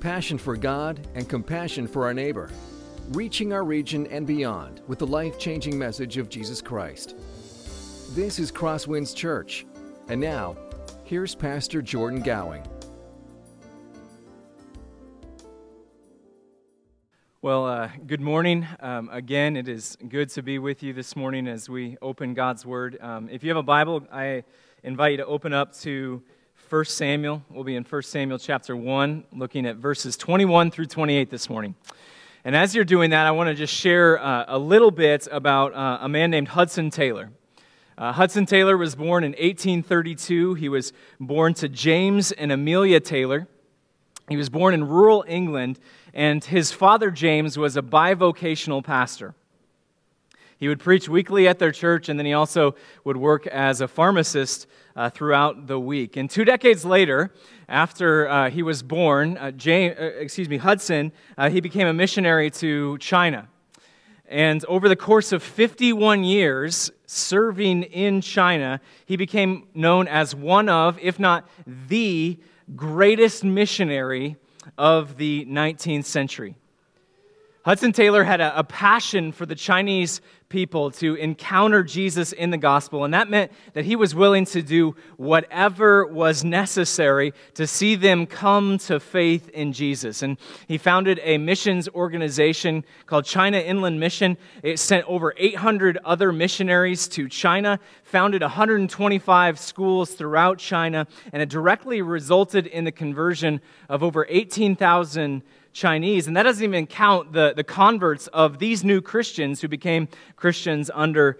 [0.00, 2.48] passion for God, and compassion for our neighbor,
[3.10, 7.14] reaching our region and beyond with the life changing message of Jesus Christ.
[8.14, 9.66] This is Crosswinds Church.
[10.08, 10.56] And now,
[11.04, 12.66] here's Pastor Jordan Gowing.
[17.42, 18.66] Well, uh, good morning.
[18.80, 22.64] Um, again, it is good to be with you this morning as we open God's
[22.64, 22.98] Word.
[23.00, 24.44] Um, if you have a Bible, I
[24.82, 26.22] invite you to open up to
[26.70, 27.42] 1 Samuel.
[27.50, 31.74] We'll be in 1 Samuel chapter 1, looking at verses 21 through 28 this morning.
[32.44, 35.74] And as you're doing that, I want to just share uh, a little bit about
[35.74, 37.30] uh, a man named Hudson Taylor.
[37.98, 40.54] Uh, Hudson Taylor was born in 1832.
[40.54, 43.48] He was born to James and Amelia Taylor.
[44.28, 45.80] He was born in rural England,
[46.14, 49.34] and his father, James, was a bivocational pastor.
[50.60, 52.74] He would preach weekly at their church, and then he also
[53.04, 56.18] would work as a pharmacist uh, throughout the week.
[56.18, 57.32] And two decades later,
[57.66, 61.94] after uh, he was born, uh, James, uh, excuse me, Hudson, uh, he became a
[61.94, 63.48] missionary to China.
[64.26, 70.68] And over the course of 51 years serving in China, he became known as one
[70.68, 72.38] of, if not the
[72.76, 74.36] greatest missionary
[74.76, 76.54] of the 19th century.
[77.62, 82.56] Hudson Taylor had a, a, passion for the Chinese people to encounter Jesus in the
[82.56, 87.96] gospel, and that meant that he was willing to do whatever was necessary to see
[87.96, 90.22] them come to faith in Jesus.
[90.22, 90.38] And
[90.68, 94.38] he founded a missions organization called China Inland Mission.
[94.62, 101.50] It sent over 800 other missionaries to China, founded 125 schools throughout China, and it
[101.50, 106.26] directly resulted in the conversion of over 18,000 Chinese.
[106.26, 110.90] And that doesn't even count the, the converts of these new Christians who became Christians
[110.92, 111.38] under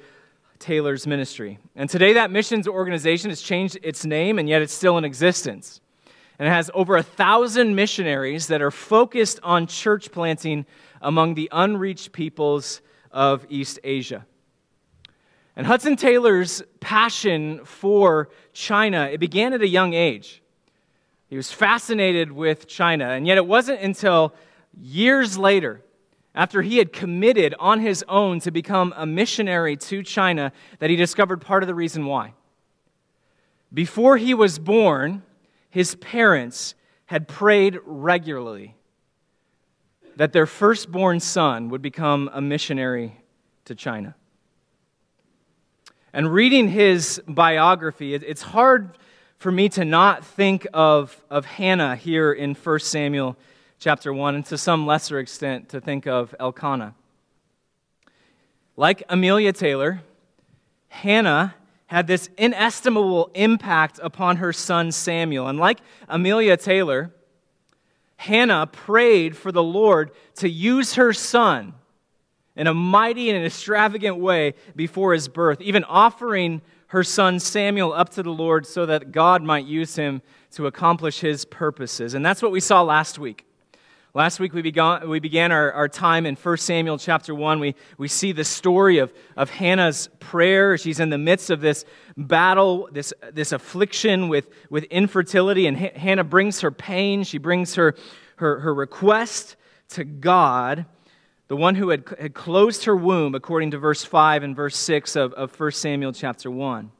[0.59, 1.59] Taylor's ministry.
[1.75, 5.81] And today, that missions organization has changed its name, and yet it's still in existence.
[6.39, 10.67] And it has over a thousand missionaries that are focused on church planting
[11.03, 14.27] among the unreached peoples of East Asia.
[15.57, 20.43] And Hudson Taylor's passion for China, it began at a young age.
[21.31, 23.11] He was fascinated with China.
[23.11, 24.35] And yet, it wasn't until
[24.77, 25.81] years later,
[26.35, 30.97] after he had committed on his own to become a missionary to China, that he
[30.97, 32.35] discovered part of the reason why.
[33.73, 35.23] Before he was born,
[35.71, 36.75] his parents
[37.07, 38.75] had prayed regularly
[40.17, 43.23] that their firstborn son would become a missionary
[43.67, 44.17] to China.
[46.13, 48.99] And reading his biography, it's hard
[49.41, 53.39] for me to not think of, of Hannah here in 1 Samuel
[53.79, 56.95] chapter 1, and to some lesser extent to think of Elkanah.
[58.77, 60.03] Like Amelia Taylor,
[60.89, 61.55] Hannah
[61.87, 65.49] had this inestimable impact upon her son Samuel.
[65.49, 67.11] And like Amelia Taylor,
[68.17, 71.73] Hannah prayed for the Lord to use her son
[72.57, 77.93] in a mighty and an extravagant way before his birth, even offering her son Samuel
[77.93, 82.15] up to the Lord so that God might use him to accomplish his purposes.
[82.15, 83.47] And that's what we saw last week.
[84.13, 87.61] Last week we began, we began our, our time in 1 Samuel chapter 1.
[87.61, 90.77] We, we see the story of, of Hannah's prayer.
[90.77, 91.85] She's in the midst of this
[92.17, 97.23] battle, this, this affliction with, with infertility, and H- Hannah brings her pain.
[97.23, 97.95] She brings her,
[98.37, 99.55] her, her request
[99.91, 100.87] to God
[101.51, 105.17] the one who had, had closed her womb, according to verse 5 and verse 6
[105.17, 106.93] of, of 1 Samuel chapter 1.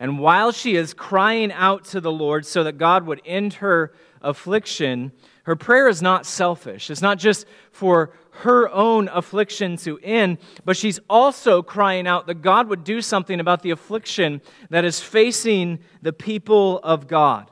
[0.00, 3.92] And while she is crying out to the Lord so that God would end her
[4.20, 5.12] affliction,
[5.44, 6.90] her prayer is not selfish.
[6.90, 12.42] It's not just for her own affliction to end, but she's also crying out that
[12.42, 17.48] God would do something about the affliction that is facing the people of God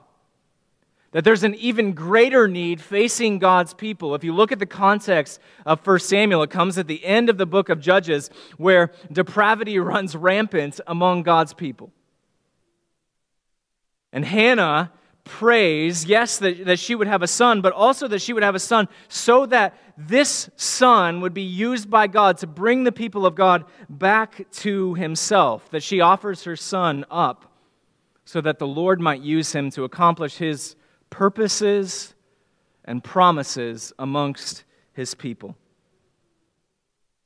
[1.15, 4.15] that there's an even greater need facing God's people.
[4.15, 7.37] If you look at the context of 1 Samuel, it comes at the end of
[7.37, 11.93] the book of Judges where depravity runs rampant among God's people.
[14.11, 14.91] And Hannah
[15.23, 18.55] prays, yes, that, that she would have a son, but also that she would have
[18.55, 23.25] a son so that this son would be used by God to bring the people
[23.25, 27.53] of God back to himself, that she offers her son up
[28.25, 30.75] so that the Lord might use him to accomplish his
[31.09, 32.13] purposes
[32.83, 34.63] and promises amongst
[34.93, 35.55] his people.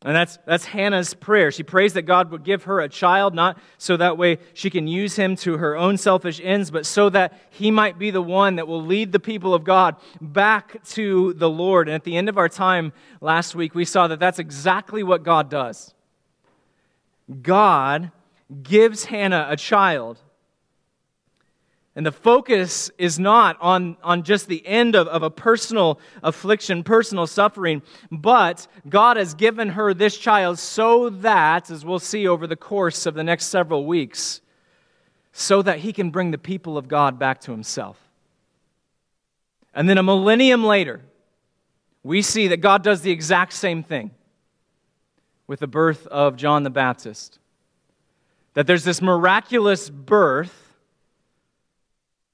[0.01, 1.51] And that's, that's Hannah's prayer.
[1.51, 4.87] She prays that God would give her a child, not so that way she can
[4.87, 8.55] use him to her own selfish ends, but so that he might be the one
[8.55, 11.89] that will lead the people of God back to the Lord.
[11.89, 15.23] And at the end of our time last week, we saw that that's exactly what
[15.23, 15.93] God does.
[17.41, 18.11] God
[18.63, 20.17] gives Hannah a child
[21.95, 26.83] And the focus is not on, on just the end of, of a personal affliction,
[26.83, 27.81] personal suffering,
[28.12, 33.06] but God has given her this child so that, as we'll see over the course
[33.06, 34.41] of the next several weeks,
[35.31, 37.97] so that he can bring the people of God back to himself.
[39.74, 41.01] And then a millennium later,
[42.03, 44.12] we see that God does the exact same thing
[45.47, 47.39] with the birth of John the Baptist.
[48.53, 50.69] That there's this miraculous birth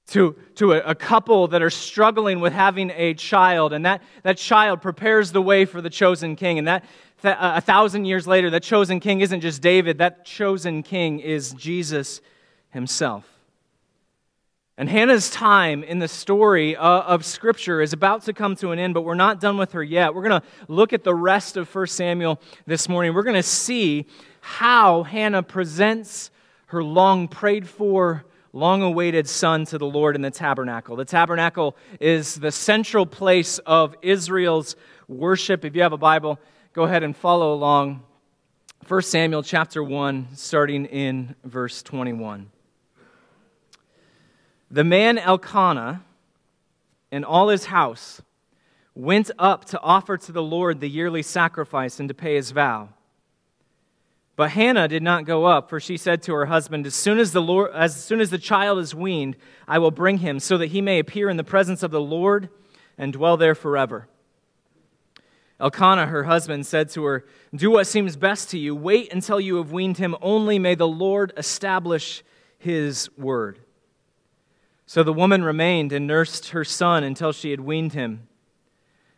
[0.08, 4.38] to, to a, a, couple that are struggling with having a child, and that, that
[4.38, 6.58] child prepares the way for the chosen king.
[6.58, 6.84] And that
[7.22, 11.52] th- a thousand years later, that chosen king isn't just David, that chosen king is
[11.54, 12.20] Jesus
[12.70, 13.24] himself.
[14.78, 18.78] And Hannah's time in the story uh, of Scripture is about to come to an
[18.78, 20.14] end, but we're not done with her yet.
[20.14, 23.14] We're going to look at the rest of 1 Samuel this morning.
[23.14, 24.04] We're going to see
[24.40, 26.30] how Hannah presents
[26.66, 28.26] her long prayed for
[28.56, 30.96] long awaited son to the Lord in the tabernacle.
[30.96, 34.76] The tabernacle is the central place of Israel's
[35.08, 35.62] worship.
[35.66, 36.40] If you have a Bible,
[36.72, 38.02] go ahead and follow along.
[38.88, 42.50] 1 Samuel chapter 1, starting in verse 21.
[44.70, 46.02] The man Elkanah
[47.12, 48.22] and all his house
[48.94, 52.88] went up to offer to the Lord the yearly sacrifice and to pay his vow.
[54.36, 57.32] But Hannah did not go up, for she said to her husband, As soon as
[57.32, 59.36] the, Lord, as soon as the child is weaned,
[59.66, 62.50] I will bring him, so that he may appear in the presence of the Lord
[62.98, 64.08] and dwell there forever.
[65.58, 67.24] Elkanah, her husband, said to her,
[67.54, 68.74] Do what seems best to you.
[68.74, 70.14] Wait until you have weaned him.
[70.20, 72.22] Only may the Lord establish
[72.58, 73.58] his word.
[74.84, 78.28] So the woman remained and nursed her son until she had weaned him.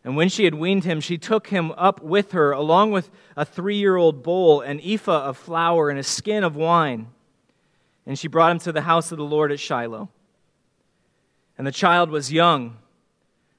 [0.05, 3.45] And when she had weaned him, she took him up with her, along with a
[3.45, 7.09] three year old bowl, an ephah of flour, and a skin of wine.
[8.07, 10.09] And she brought him to the house of the Lord at Shiloh.
[11.59, 12.77] And the child was young.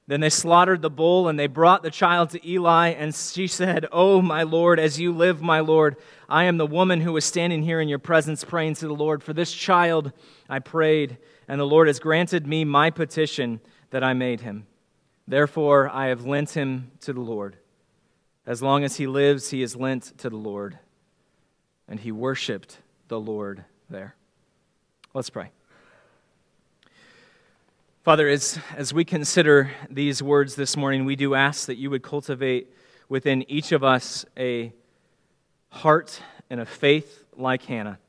[0.06, 2.88] Then they slaughtered the bull, and they brought the child to Eli.
[2.88, 5.94] And she said, Oh, my Lord, as you live, my Lord,
[6.28, 9.22] I am the woman who was standing here in your presence praying to the Lord.
[9.22, 10.12] For this child
[10.48, 13.60] I prayed, and the Lord has granted me my petition
[13.90, 14.66] that I made him.
[15.30, 17.56] Therefore, I have lent him to the Lord.
[18.44, 20.76] As long as he lives, he is lent to the Lord.
[21.86, 24.16] And he worshiped the Lord there.
[25.14, 25.52] Let's pray.
[28.02, 32.02] Father, as, as we consider these words this morning, we do ask that you would
[32.02, 32.74] cultivate
[33.08, 34.72] within each of us a
[35.68, 38.00] heart and a faith like Hannah.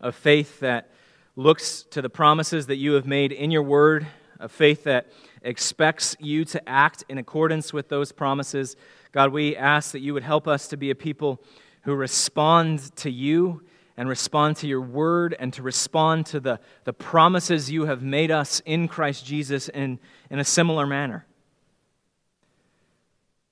[0.00, 0.90] A faith that
[1.36, 4.06] looks to the promises that you have made in your word
[4.40, 5.08] a faith that
[5.42, 8.76] expects you to act in accordance with those promises.
[9.12, 11.42] God, we ask that you would help us to be a people
[11.82, 13.62] who respond to you
[13.96, 18.30] and respond to your word and to respond to the, the promises you have made
[18.30, 19.98] us in Christ Jesus in,
[20.30, 21.24] in a similar manner.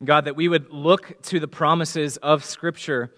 [0.04, 3.12] God, that we would look to the promises of Scripture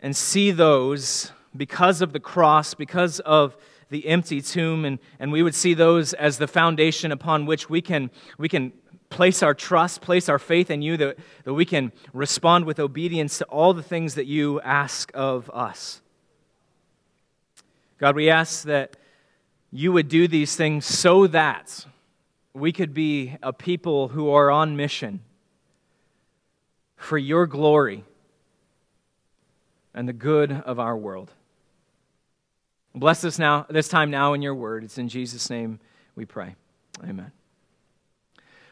[0.00, 3.56] and see those because of the cross, because of
[3.94, 7.80] the empty tomb, and, and we would see those as the foundation upon which we
[7.80, 8.72] can, we can
[9.08, 13.38] place our trust, place our faith in you, that, that we can respond with obedience
[13.38, 16.00] to all the things that you ask of us.
[17.98, 18.96] God, we ask that
[19.70, 21.86] you would do these things so that
[22.52, 25.20] we could be a people who are on mission
[26.96, 28.02] for your glory
[29.94, 31.30] and the good of our world.
[32.94, 34.84] Bless this now, this time now in your word.
[34.84, 35.80] It's in Jesus' name
[36.14, 36.54] we pray.
[37.02, 37.32] Amen.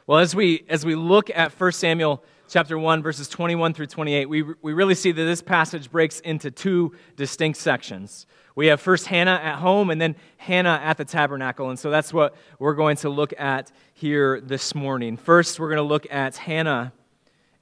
[0.07, 4.29] Well, as we as we look at 1 Samuel chapter 1 verses 21 through 28,
[4.29, 8.27] we we really see that this passage breaks into two distinct sections.
[8.55, 11.71] We have first Hannah at home and then Hannah at the tabernacle.
[11.71, 15.17] And so that's what we're going to look at here this morning.
[15.17, 16.93] First, we're going to look at Hannah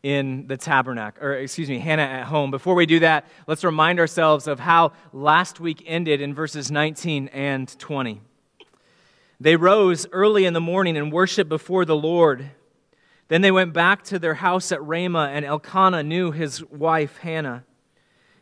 [0.03, 2.51] in the tabernacle, or excuse me, Hannah at home.
[2.51, 7.29] Before we do that, let's remind ourselves of how last week ended in verses 19
[7.29, 8.21] and 20.
[9.39, 12.51] They rose early in the morning and worshiped before the Lord.
[13.29, 17.65] Then they went back to their house at Ramah, and Elkanah knew his wife Hannah.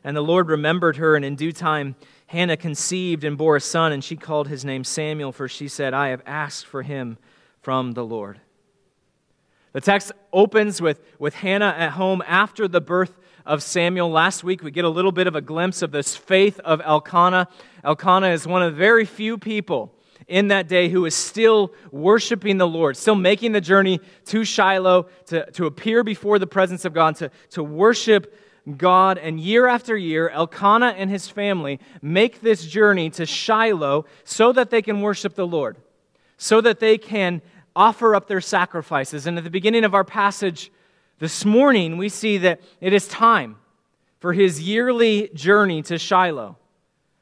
[0.04, 1.96] And the Lord remembered her, and in due time
[2.26, 5.92] Hannah conceived and bore a son, and she called his name Samuel, for she said,
[5.92, 7.18] I have asked for him
[7.60, 8.40] from the Lord.
[9.72, 14.10] The text opens with, with Hannah at home after the birth of Samuel.
[14.10, 17.48] Last week, we get a little bit of a glimpse of this faith of Elkanah.
[17.84, 19.94] Elkanah is one of the very few people
[20.26, 25.06] in that day who is still worshiping the Lord, still making the journey to Shiloh
[25.26, 28.34] to, to appear before the presence of God, to, to worship
[28.76, 34.52] God, and year after year, Elkanah and his family make this journey to Shiloh so
[34.52, 35.78] that they can worship the Lord,
[36.36, 37.40] so that they can
[37.78, 39.26] offer up their sacrifices.
[39.26, 40.70] And at the beginning of our passage
[41.18, 43.56] this morning, we see that it is time
[44.18, 46.56] for his yearly journey to Shiloh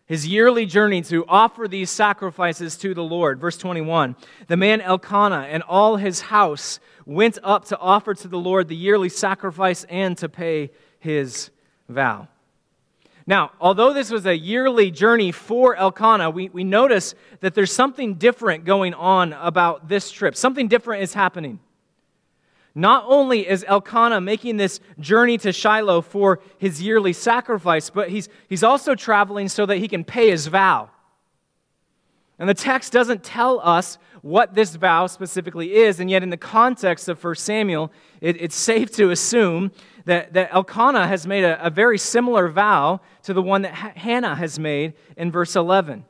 [0.06, 3.40] his yearly journey to offer these sacrifices to the Lord.
[3.40, 8.38] Verse 21 The man Elkanah and all his house went up to offer to the
[8.38, 10.70] Lord the yearly sacrifice and to pay
[11.00, 11.50] his
[11.88, 12.28] vow.
[13.26, 18.14] Now, although this was a yearly journey for Elkanah, we, we notice that there's something
[18.14, 20.36] different going on about this trip.
[20.36, 21.58] Something different is happening.
[22.72, 28.28] Not only is Elkanah making this journey to Shiloh for his yearly sacrifice, but he's,
[28.48, 30.90] he's also traveling so that he can pay his vow.
[32.38, 36.36] And the text doesn't tell us what this vow specifically is, and yet, in the
[36.36, 39.72] context of 1 Samuel, it, it's safe to assume
[40.04, 44.34] that, that Elkanah has made a, a very similar vow to the one that Hannah
[44.34, 46.04] has made in verse 11.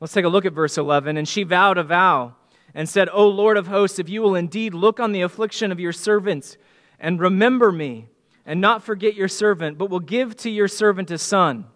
[0.00, 1.16] Let's take a look at verse 11.
[1.16, 2.34] And she vowed a vow
[2.74, 5.80] and said, O Lord of hosts, if you will indeed look on the affliction of
[5.80, 6.58] your servants
[7.00, 8.08] and remember me,
[8.44, 11.66] and not forget your servant, but will give to your servant a son,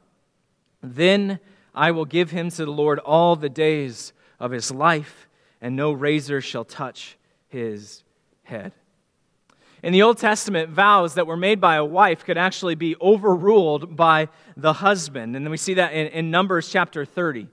[0.82, 1.40] then
[1.74, 5.28] I will give him to the Lord all the days of his life,
[5.60, 8.02] and no razor shall touch his
[8.42, 8.72] head.
[9.82, 13.96] In the Old Testament, vows that were made by a wife could actually be overruled
[13.96, 15.34] by the husband.
[15.34, 17.48] And then we see that in, in Numbers chapter 30.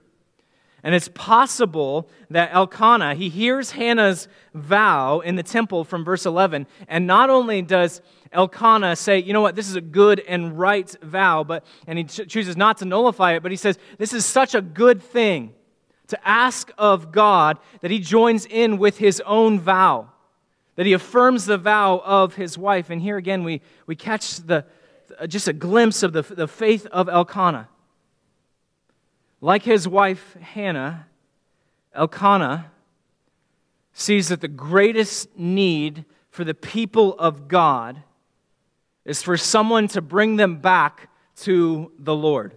[0.82, 6.66] And it's possible that Elkanah, he hears Hannah's vow in the temple from verse 11,
[6.86, 8.00] and not only does
[8.32, 12.04] Elkanah say, you know what, this is a good and right vow, but, and he
[12.04, 15.52] ch- chooses not to nullify it, but he says, this is such a good thing
[16.08, 20.10] to ask of God that he joins in with his own vow,
[20.76, 22.90] that he affirms the vow of his wife.
[22.90, 24.64] And here again, we, we catch the,
[25.18, 27.68] uh, just a glimpse of the, the faith of Elkanah.
[29.40, 31.06] Like his wife Hannah,
[31.94, 32.70] Elkanah
[33.92, 38.02] sees that the greatest need for the people of God
[39.04, 42.56] is for someone to bring them back to the Lord.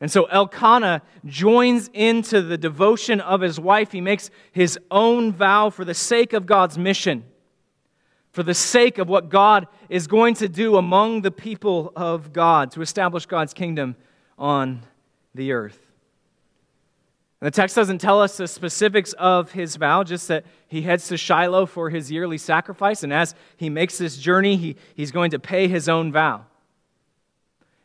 [0.00, 3.92] And so Elkanah joins into the devotion of his wife.
[3.92, 7.24] He makes his own vow for the sake of God's mission,
[8.32, 12.70] for the sake of what God is going to do among the people of God
[12.72, 13.94] to establish God's kingdom
[14.38, 14.82] on
[15.34, 15.78] the earth.
[17.40, 21.08] And the text doesn't tell us the specifics of his vow, just that he heads
[21.08, 25.30] to Shiloh for his yearly sacrifice, and as he makes this journey, he, he's going
[25.32, 26.46] to pay his own vow.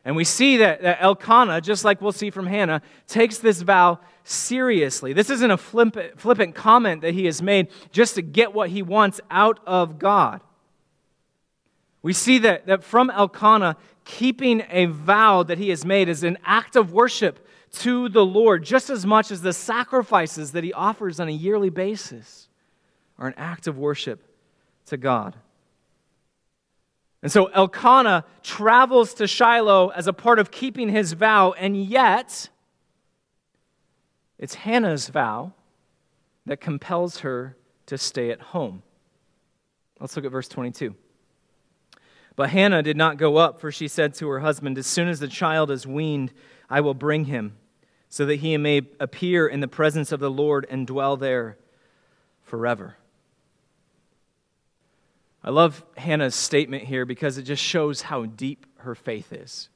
[0.06, 3.98] And we see that, that Elkanah, just like we'll see from Hannah, takes this vow
[4.22, 5.12] seriously.
[5.12, 8.82] This isn't a flippant, flippant comment that he has made just to get what he
[8.82, 10.42] wants out of God.
[12.02, 16.38] We see that, that from Elkanah, keeping a vow that he has made is an
[16.44, 17.44] act of worship
[17.80, 21.68] to the Lord, just as much as the sacrifices that he offers on a yearly
[21.68, 22.46] basis
[23.18, 24.22] are an act of worship
[24.86, 25.34] to God.
[27.26, 32.50] And so Elkanah travels to Shiloh as a part of keeping his vow, and yet
[34.38, 35.52] it's Hannah's vow
[36.44, 37.56] that compels her
[37.86, 38.84] to stay at home.
[39.98, 40.94] Let's look at verse 22.
[42.36, 45.18] But Hannah did not go up, for she said to her husband, As soon as
[45.18, 46.32] the child is weaned,
[46.70, 47.56] I will bring him,
[48.08, 51.58] so that he may appear in the presence of the Lord and dwell there
[52.44, 52.98] forever.
[55.46, 59.68] I love Hannah's statement here because it just shows how deep her faith is,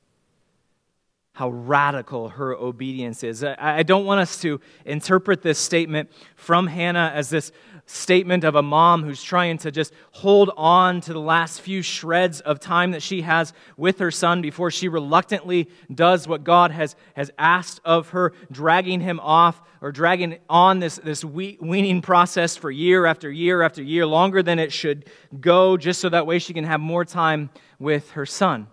[1.34, 3.44] how radical her obedience is.
[3.44, 7.52] I don't want us to interpret this statement from Hannah as this
[7.92, 12.40] statement of a mom who's trying to just hold on to the last few shreds
[12.40, 16.94] of time that she has with her son before she reluctantly does what God has,
[17.14, 22.70] has asked of her, dragging him off or dragging on this, this weaning process for
[22.70, 25.06] year after year after year, longer than it should
[25.40, 28.68] go, just so that way she can have more time with her son.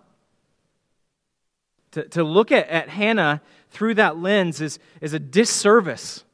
[1.92, 6.24] To, to look at, at Hannah through that lens is, is a disservice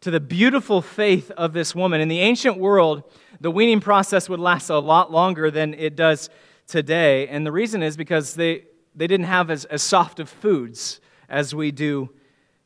[0.00, 2.00] to the beautiful faith of this woman.
[2.00, 3.02] In the ancient world,
[3.40, 6.30] the weaning process would last a lot longer than it does
[6.66, 7.28] today.
[7.28, 8.64] And the reason is because they,
[8.94, 12.10] they didn't have as, as soft of foods as we do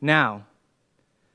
[0.01, 0.45] now.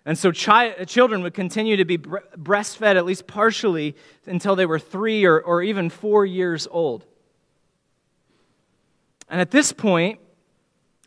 [0.05, 4.79] And so chi- children would continue to be breastfed at least partially until they were
[4.79, 7.05] three or, or even four years old.
[9.29, 10.19] And at this point,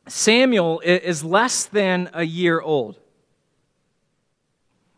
[0.06, 2.99] Samuel is less than a year old.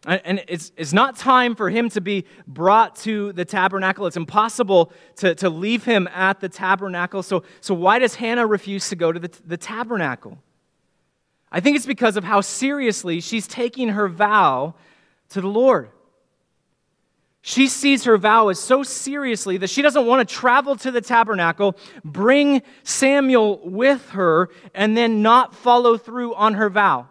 [0.05, 4.09] And it's, it's not time for him to be brought to the tabernacle.
[4.09, 7.23] It's impossible to, to leave him at the tabernacle.
[7.23, 10.39] So, so why does Hannah refuse to go to the, the tabernacle?
[11.53, 14.75] I think it's because of how seriously she's taking her vow
[15.29, 15.91] to the Lord.
[17.41, 21.01] She sees her vow as so seriously that she doesn't want to travel to the
[21.01, 27.09] tabernacle, bring Samuel with her, and then not follow through on her vow.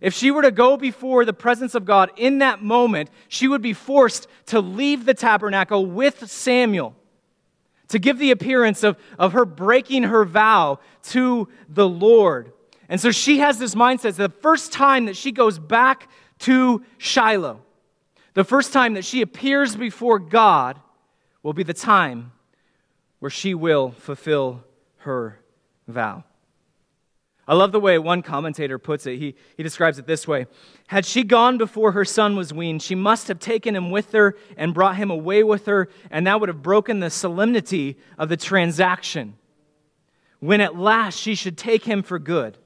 [0.00, 3.62] If she were to go before the presence of God in that moment, she would
[3.62, 6.94] be forced to leave the tabernacle with Samuel
[7.88, 12.52] to give the appearance of, of her breaking her vow to the Lord.
[12.88, 16.08] And so she has this mindset the first time that she goes back
[16.40, 17.60] to Shiloh,
[18.34, 20.80] the first time that she appears before God,
[21.42, 22.32] will be the time
[23.20, 24.64] where she will fulfill
[24.98, 25.40] her
[25.86, 26.24] vow.
[27.46, 29.18] I love the way one commentator puts it.
[29.18, 30.46] He, he describes it this way
[30.86, 34.36] Had she gone before her son was weaned, she must have taken him with her
[34.56, 38.36] and brought him away with her, and that would have broken the solemnity of the
[38.36, 39.36] transaction.
[40.40, 42.58] When at last she should take him for good.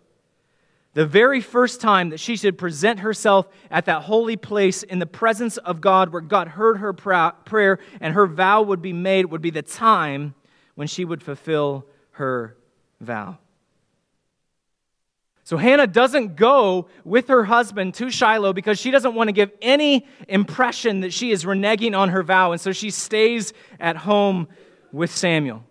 [0.94, 5.06] The very first time that she should present herself at that holy place in the
[5.06, 9.42] presence of God, where God heard her prayer and her vow would be made, would
[9.42, 10.34] be the time
[10.74, 12.56] when she would fulfill her
[13.00, 13.38] vow.
[15.48, 19.50] So Hannah doesn't go with her husband to Shiloh because she doesn't want to give
[19.62, 22.52] any impression that she is reneging on her vow.
[22.52, 24.48] And so she stays at home
[24.92, 25.64] with Samuel.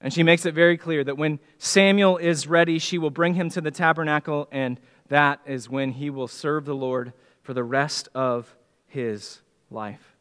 [0.00, 3.48] And she makes it very clear that when Samuel is ready, she will bring him
[3.48, 4.78] to the tabernacle, and
[5.08, 8.54] that is when he will serve the Lord for the rest of
[8.86, 9.40] his
[9.72, 10.14] life.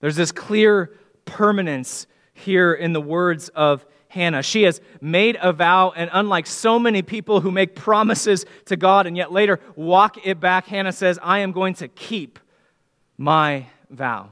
[0.00, 0.90] There's this clear
[1.26, 4.42] permanence here in the words of Hannah.
[4.42, 9.06] She has made a vow, and unlike so many people who make promises to God
[9.06, 12.40] and yet later walk it back, Hannah says, I am going to keep
[13.16, 14.30] my vow.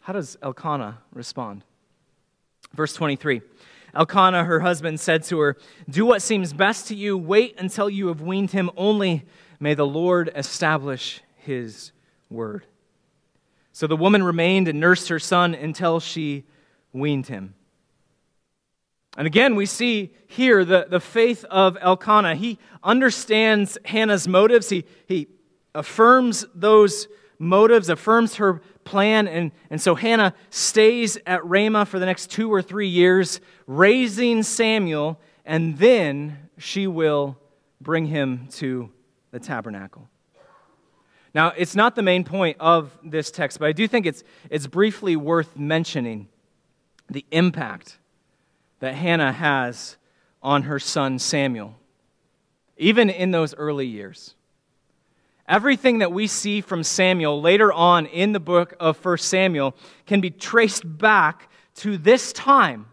[0.00, 1.64] How does Elkanah respond?
[2.74, 3.42] Verse 23
[3.94, 5.56] Elkanah, her husband, said to her,
[5.88, 7.18] Do what seems best to you.
[7.18, 8.70] Wait until you have weaned him.
[8.76, 9.26] Only
[9.60, 11.92] may the Lord establish his
[12.30, 12.64] word.
[13.72, 16.44] So the woman remained and nursed her son until she
[16.94, 17.54] weaned him.
[19.16, 22.34] And again, we see here the, the faith of Elkanah.
[22.34, 24.68] He understands Hannah's motives.
[24.68, 25.28] He, he
[25.74, 29.26] affirms those motives, affirms her plan.
[29.26, 34.42] And, and so Hannah stays at Ramah for the next two or three years, raising
[34.42, 37.38] Samuel, and then she will
[37.80, 38.90] bring him to
[39.30, 40.08] the tabernacle.
[41.34, 44.66] Now, it's not the main point of this text, but I do think it's, it's
[44.66, 46.28] briefly worth mentioning
[47.10, 47.98] the impact
[48.80, 49.96] that Hannah has
[50.42, 51.76] on her son Samuel,
[52.76, 54.34] even in those early years.
[55.48, 60.20] Everything that we see from Samuel later on in the book of 1 Samuel can
[60.20, 62.86] be traced back to this time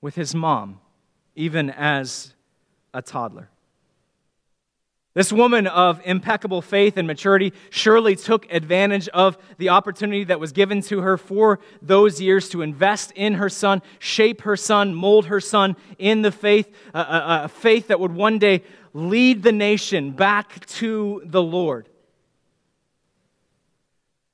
[0.00, 0.80] with his mom,
[1.34, 2.34] even as
[2.94, 3.50] a toddler.
[5.18, 10.52] This woman of impeccable faith and maturity surely took advantage of the opportunity that was
[10.52, 15.26] given to her for those years to invest in her son, shape her son, mold
[15.26, 18.62] her son in the faith, a, a, a faith that would one day
[18.94, 21.88] lead the nation back to the Lord.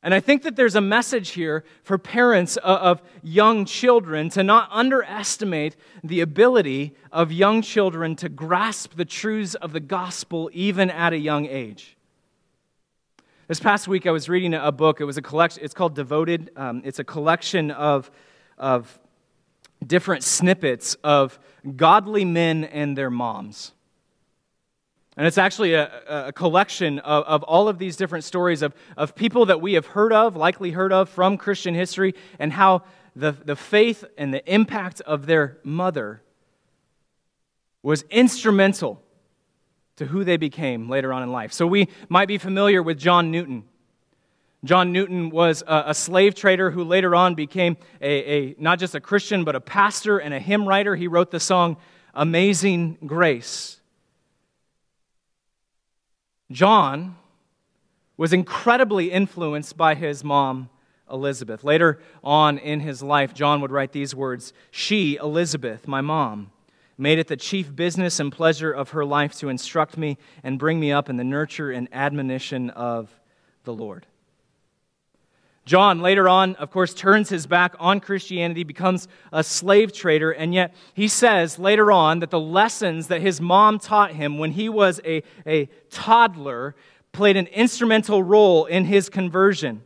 [0.05, 4.69] And I think that there's a message here for parents of young children to not
[4.71, 11.15] underestimate the ability of young children to grasp the truths of the gospel even at
[11.15, 11.97] a young age.
[13.49, 15.01] This past week, I was reading a book.
[15.01, 15.65] It was a collection.
[15.65, 16.51] It's called Devoted.
[16.55, 18.11] Um, it's a collection of,
[18.59, 18.99] of
[19.87, 21.39] different snippets of
[21.77, 23.74] godly men and their moms.
[25.17, 29.15] And it's actually a, a collection of, of, all of these different stories of, of
[29.15, 32.83] people that we have heard of, likely heard of from Christian history, and how
[33.15, 36.21] the, the faith and the impact of their mother
[37.83, 39.01] was instrumental
[39.97, 41.53] to who they became later on in life.
[41.53, 43.65] So we might be familiar with John Newton.
[44.65, 48.97] John Newton was a, a slave trader who later on became a, a, not just
[48.97, 50.97] a Christian, but a pastor and a hymn writer.
[50.97, 51.77] He wrote the song
[52.15, 53.81] Amazing Grace.
[56.55, 57.17] John
[58.17, 60.71] was incredibly influenced by his mom,
[61.11, 61.65] Elizabeth.
[61.65, 66.53] Later on in his life, John would write these words She, Elizabeth, my mom,
[66.97, 70.79] made it the chief business and pleasure of her life to instruct me and bring
[70.79, 73.11] me up in the nurture and admonition of
[73.65, 74.07] the Lord.
[75.65, 80.53] John, later on, of course, turns his back on Christianity, becomes a slave trader, and
[80.53, 84.69] yet he says later on that the lessons that his mom taught him when he
[84.69, 86.75] was a, a toddler
[87.13, 89.81] played an instrumental role in his conversion.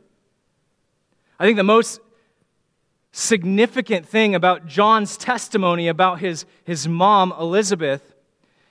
[1.38, 2.00] I think the most
[3.12, 8.14] significant thing about John's testimony about his, his mom, Elizabeth,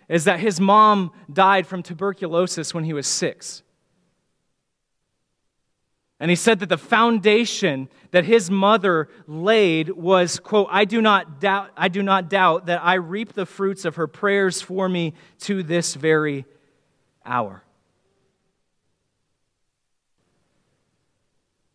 [0.09, 3.63] is that his mom died from tuberculosis when he was six.
[6.19, 11.39] And he said that the foundation that his mother laid was, quote, I do not
[11.39, 15.13] doubt, I do not doubt that I reap the fruits of her prayers for me
[15.41, 16.45] to this very
[17.23, 17.63] hour.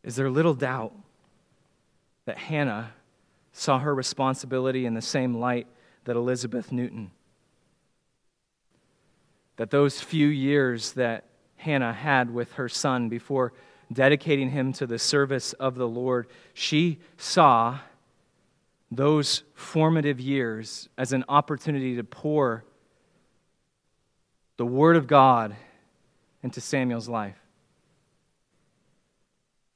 [0.03, 0.93] Is there little doubt
[2.25, 2.93] that Hannah
[3.53, 5.69] saw her responsibility in the same light
[6.05, 7.13] that Elizabeth Newton?
[9.57, 11.27] That those few years that
[11.57, 13.53] Hannah had with her son before
[13.95, 17.79] dedicating him to the service of the Lord, she saw
[18.91, 22.65] those formative years as an opportunity to pour
[24.57, 25.57] the Word of God
[26.43, 27.39] into Samuel's life.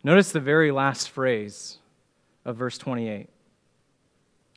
[0.04, 1.78] Notice the very last phrase
[2.44, 3.28] of verse 28.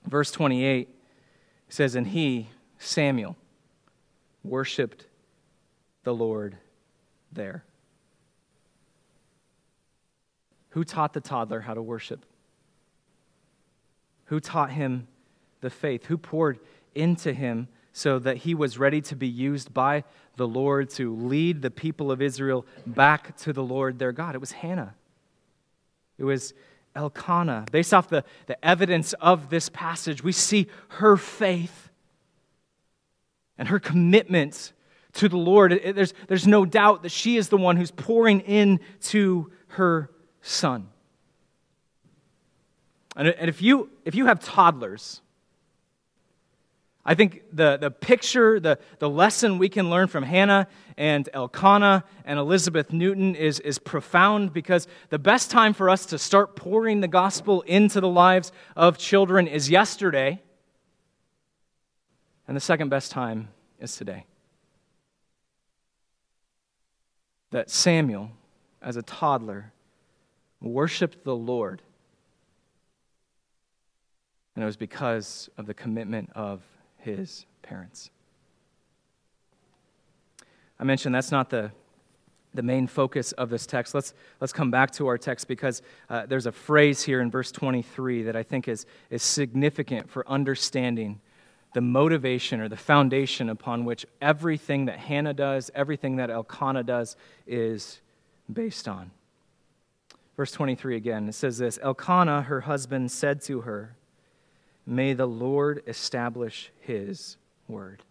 [0.05, 0.89] Verse 28
[1.69, 3.35] says, And he, Samuel,
[4.43, 5.05] worshiped
[6.03, 6.57] the Lord
[7.31, 7.63] there.
[10.69, 12.25] Who taught the toddler how to worship?
[14.25, 15.07] Who taught him
[15.61, 16.05] the faith?
[16.05, 16.59] Who poured
[16.93, 20.03] into him so that he was ready to be used by
[20.35, 24.35] the Lord to lead the people of Israel back to the Lord their God?
[24.35, 24.93] It was Hannah.
[26.17, 26.53] It was
[26.95, 27.65] Elkanah.
[27.71, 31.89] Based off the, the evidence of this passage, we see her faith
[33.57, 34.73] and her commitment
[35.13, 35.79] to the Lord.
[35.83, 40.89] There's, there's no doubt that she is the one who's pouring into her son.
[43.15, 45.21] And, and if, you, if you have toddlers,
[47.05, 52.03] I think the, the picture, the, the lesson we can learn from Hannah and Elkanah
[52.23, 57.01] and Elizabeth Newton is, is profound because the best time for us to start pouring
[57.01, 60.41] the gospel into the lives of children is yesterday,
[62.47, 63.49] and the second best time
[63.79, 64.25] is today.
[67.51, 68.29] That Samuel,
[68.81, 69.71] as a toddler,
[70.61, 71.81] worshiped the Lord.
[74.55, 76.61] And it was because of the commitment of
[76.97, 78.09] his parents.
[80.79, 81.71] I mentioned that's not the,
[82.53, 83.93] the main focus of this text.
[83.93, 87.51] Let's, let's come back to our text because uh, there's a phrase here in verse
[87.51, 91.21] 23 that I think is, is significant for understanding
[91.73, 97.15] the motivation or the foundation upon which everything that Hannah does, everything that Elkanah does,
[97.45, 98.01] is
[98.51, 99.11] based on.
[100.39, 103.97] Verse 23 again, it says this Elkanah, her husband, said to her,
[104.85, 107.35] May the Lord establish his
[107.67, 108.03] word.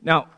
[0.00, 0.28] Now,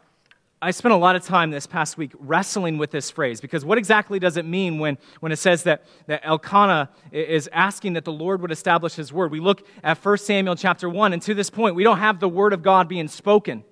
[0.60, 3.78] I spent a lot of time this past week wrestling with this phrase because what
[3.78, 8.12] exactly does it mean when, when it says that, that Elkanah is asking that the
[8.12, 9.30] Lord would establish his word?
[9.30, 12.28] We look at 1 Samuel chapter 1, and to this point, we don't have the
[12.28, 13.62] word of God being spoken.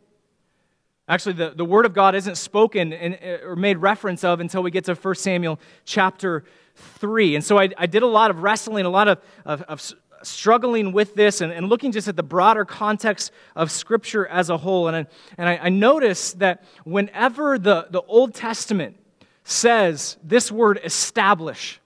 [1.09, 4.63] Actually, the, the word of God isn't spoken in, uh, or made reference of until
[4.63, 6.45] we get to 1 Samuel chapter
[6.77, 7.37] 3.
[7.37, 10.93] And so I, I did a lot of wrestling, a lot of, of, of struggling
[10.93, 14.87] with this and, and, looking just at the broader context of Scripture as a whole.
[14.87, 18.97] And I, and I, I noticed that whenever the, the Old Testament
[19.45, 21.81] says this word establish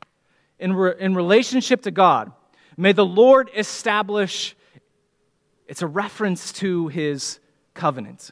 [0.58, 2.32] in, re, in relationship to God,
[2.76, 4.54] may the Lord establish,
[5.66, 7.40] it's a reference to his
[7.72, 8.30] covenant.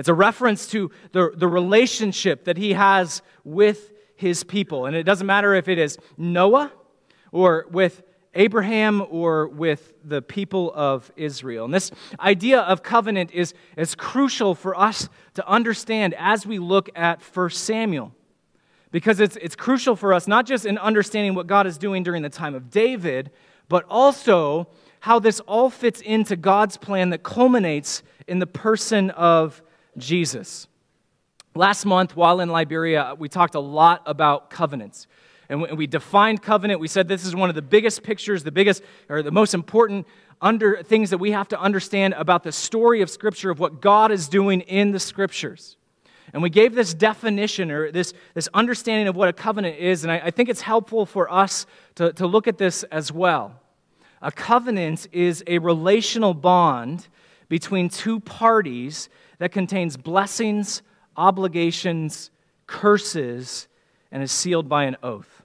[0.00, 4.86] It's a reference to the, the relationship that he has with his people.
[4.86, 6.72] And it doesn't matter if it is Noah
[7.32, 8.02] or with
[8.34, 11.66] Abraham or with the people of Israel.
[11.66, 16.88] And this idea of covenant is, is crucial for us to understand as we look
[16.96, 18.14] at 1 Samuel.
[18.92, 22.22] Because it's, it's crucial for us, not just in understanding what God is doing during
[22.22, 23.32] the time of David,
[23.68, 24.66] but also
[25.00, 29.60] how this all fits into God's plan that culminates in the person of
[29.96, 30.66] Jesus.
[31.54, 35.06] Last month, while in Liberia, we talked a lot about covenants.
[35.48, 36.78] And we defined covenant.
[36.78, 40.06] We said this is one of the biggest pictures, the biggest or the most important
[40.40, 44.12] under things that we have to understand about the story of Scripture, of what God
[44.12, 45.76] is doing in the Scriptures.
[46.32, 50.12] And we gave this definition or this, this understanding of what a covenant is, and
[50.12, 53.60] I, I think it's helpful for us to, to look at this as well.
[54.22, 57.08] A covenant is a relational bond
[57.48, 59.08] between two parties
[59.40, 60.82] that contains blessings,
[61.16, 62.30] obligations,
[62.66, 63.66] curses,
[64.12, 65.42] and is sealed by an oath.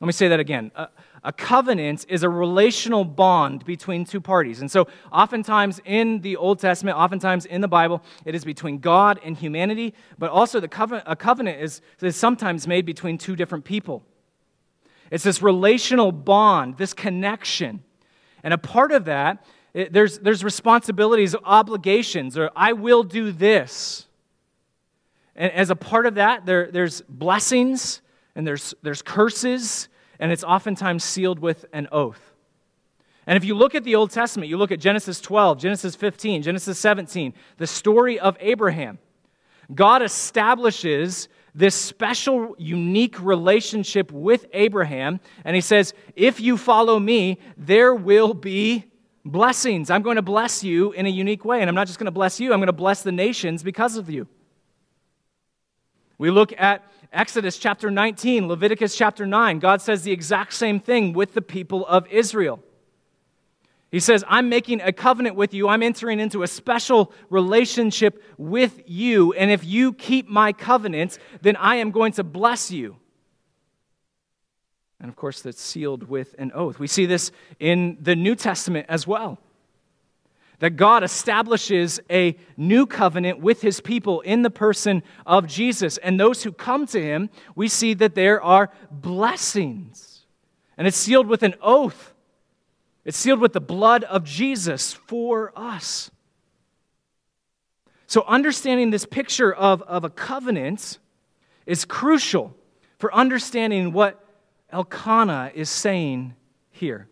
[0.00, 0.70] Let me say that again.
[0.74, 0.88] A,
[1.24, 4.60] a, covenant is a relational bond between two parties.
[4.60, 9.18] And so, oftentimes in the Old Testament, oftentimes in the Bible, it is between God
[9.24, 14.04] and humanity, but also the a covenant is, is sometimes made between two different people.
[15.10, 17.82] It's this relational bond, this connection.
[18.42, 24.06] And a part of that, there's, there's responsibilities, obligations, or I will do this.
[25.34, 28.02] And as a part of that, there, there's blessings
[28.34, 32.32] and there's, there's curses, and it's oftentimes sealed with an oath.
[33.26, 36.42] And if you look at the Old Testament, you look at Genesis 12, Genesis 15,
[36.42, 38.98] Genesis 17, the story of Abraham,
[39.74, 45.20] God establishes this special, unique relationship with Abraham.
[45.44, 48.86] And he says, If you follow me, there will be
[49.24, 49.90] blessings.
[49.90, 51.60] I'm going to bless you in a unique way.
[51.60, 53.96] And I'm not just going to bless you, I'm going to bless the nations because
[53.96, 54.26] of you.
[56.18, 59.58] We look at Exodus chapter 19, Leviticus chapter 9.
[59.58, 62.62] God says the exact same thing with the people of Israel.
[63.90, 65.68] He says, I'm making a covenant with you.
[65.68, 69.34] I'm entering into a special relationship with you.
[69.34, 72.96] And if you keep my covenant, then I am going to bless you.
[75.02, 76.78] And of course, that's sealed with an oath.
[76.78, 79.38] We see this in the New Testament as well
[80.60, 85.98] that God establishes a new covenant with his people in the person of Jesus.
[85.98, 90.20] And those who come to him, we see that there are blessings.
[90.78, 92.14] And it's sealed with an oath,
[93.04, 96.12] it's sealed with the blood of Jesus for us.
[98.06, 100.98] So, understanding this picture of, of a covenant
[101.66, 102.54] is crucial
[103.00, 104.24] for understanding what
[104.72, 106.34] Elkanah is saying
[106.70, 107.08] here.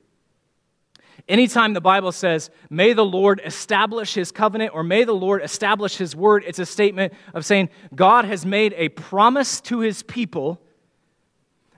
[1.29, 5.97] Anytime the Bible says, may the Lord establish his covenant or may the Lord establish
[5.97, 10.61] his word, it's a statement of saying God has made a promise to his people.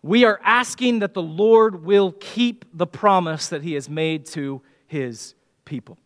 [0.03, 4.63] We are asking that the Lord will keep the promise that he has made to
[4.87, 5.99] his people.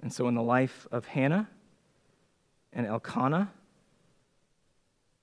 [0.00, 1.48] And so, in the life of Hannah
[2.72, 3.50] and Elkanah,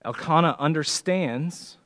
[0.04, 1.78] Elkanah understands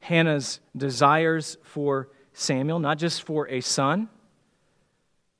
[0.00, 4.08] Hannah's desires for Samuel, not just for a son,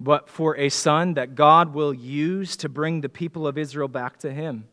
[0.00, 4.18] but for a son that God will use to bring the people of Israel back
[4.18, 4.68] to him.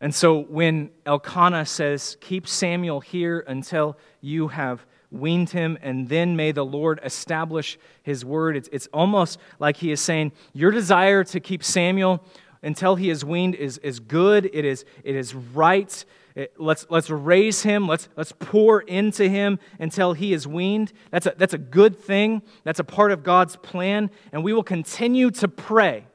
[0.00, 6.36] And so when Elkanah says, Keep Samuel here until you have weaned him, and then
[6.36, 11.24] may the Lord establish his word, it's, it's almost like he is saying, Your desire
[11.24, 12.24] to keep Samuel
[12.62, 16.04] until he is weaned is, is good, it is, it is right,
[16.38, 17.88] Eh, let's, let's raise him.
[17.88, 20.92] Let's, let's pour into him until he is weaned.
[21.10, 22.42] That's a, that's a good thing.
[22.62, 24.10] That's a part of God's plan.
[24.32, 26.06] And we will continue to pray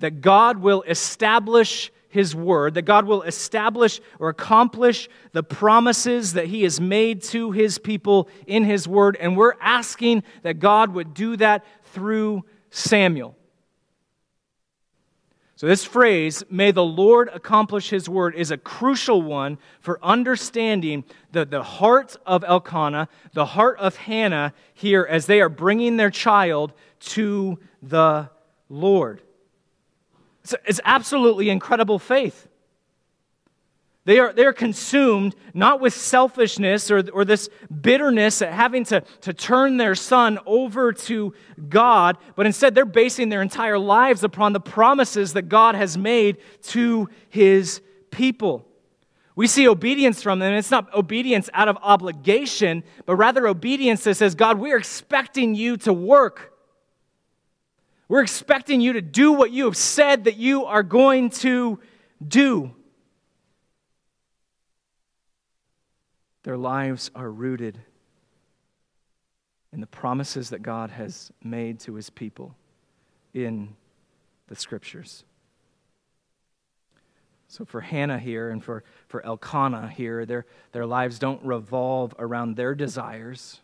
[0.00, 6.46] that God will establish his word, that God will establish or accomplish the promises that
[6.46, 9.16] he has made to his people in his word.
[9.20, 13.36] And we're asking that God would do that through Samuel.
[15.58, 21.02] So, this phrase, may the Lord accomplish his word, is a crucial one for understanding
[21.32, 26.10] the, the heart of Elkanah, the heart of Hannah here as they are bringing their
[26.10, 28.30] child to the
[28.68, 29.20] Lord.
[30.44, 32.46] It's, it's absolutely incredible faith.
[34.08, 37.50] They are, they are consumed not with selfishness or, or this
[37.82, 41.34] bitterness at having to, to turn their son over to
[41.68, 46.38] God, but instead they're basing their entire lives upon the promises that God has made
[46.68, 48.66] to his people.
[49.36, 50.54] We see obedience from them.
[50.54, 55.76] It's not obedience out of obligation, but rather obedience that says, God, we're expecting you
[55.76, 56.54] to work.
[58.08, 61.78] We're expecting you to do what you have said that you are going to
[62.26, 62.74] do.
[66.48, 67.78] Their lives are rooted
[69.70, 72.56] in the promises that God has made to his people
[73.34, 73.76] in
[74.46, 75.24] the scriptures.
[77.48, 82.56] So for Hannah here and for, for Elkanah here, their, their lives don't revolve around
[82.56, 83.60] their desires,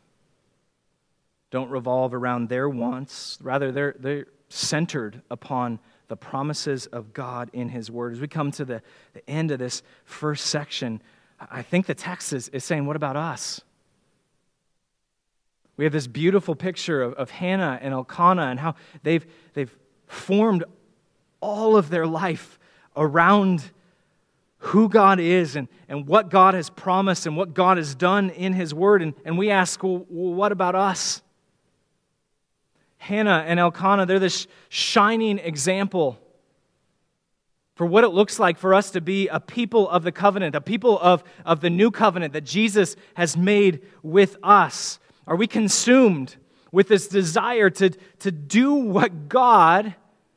[1.50, 3.38] don't revolve around their wants.
[3.40, 8.12] Rather, they're, they're centered upon the promises of God in His Word.
[8.12, 8.82] As we come to the,
[9.14, 11.00] the end of this first section,
[11.50, 13.60] I think the text is, is saying, What about us?
[15.76, 19.74] We have this beautiful picture of, of Hannah and Elkanah and how they've, they've
[20.06, 20.64] formed
[21.40, 22.58] all of their life
[22.96, 23.72] around
[24.58, 28.52] who God is and, and what God has promised and what God has done in
[28.52, 29.02] His Word.
[29.02, 31.22] And, and we ask, well, what about us?
[32.96, 36.18] Hannah and Elkanah, they're this shining example
[37.74, 40.60] for what it looks like for us to be a people of the covenant, a
[40.60, 44.98] people of, of the new covenant that Jesus has made with us?
[45.26, 46.36] Are we consumed
[46.70, 49.94] with this desire to, to do what God